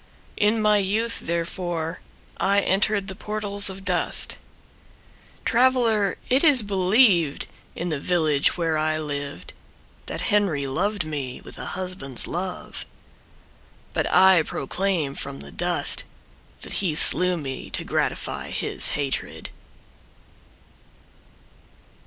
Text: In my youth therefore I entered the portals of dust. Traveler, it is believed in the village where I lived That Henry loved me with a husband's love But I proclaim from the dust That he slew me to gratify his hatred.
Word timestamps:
In 0.37 0.59
my 0.59 0.77
youth 0.77 1.19
therefore 1.19 1.99
I 2.37 2.61
entered 2.61 3.07
the 3.07 3.13
portals 3.15 3.69
of 3.69 3.85
dust. 3.85 4.39
Traveler, 5.45 6.17
it 6.27 6.43
is 6.43 6.63
believed 6.63 7.45
in 7.75 7.89
the 7.89 7.99
village 7.99 8.57
where 8.57 8.79
I 8.79 8.97
lived 8.97 9.53
That 10.07 10.21
Henry 10.33 10.65
loved 10.65 11.05
me 11.05 11.39
with 11.41 11.59
a 11.59 11.65
husband's 11.77 12.25
love 12.25 12.83
But 13.93 14.11
I 14.11 14.41
proclaim 14.41 15.13
from 15.13 15.41
the 15.41 15.51
dust 15.51 16.03
That 16.61 16.73
he 16.81 16.95
slew 16.95 17.37
me 17.37 17.69
to 17.69 17.83
gratify 17.83 18.49
his 18.49 18.87
hatred. 18.97 19.51